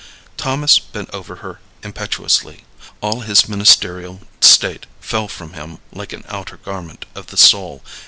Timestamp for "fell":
4.99-5.27